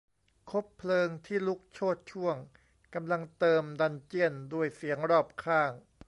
[0.51, 2.37] คบเพลิงที่ลุกโชติช่วง
[2.95, 5.71] กำลังเติมดันเจี้ยนด้วยเสียงรอบข้าง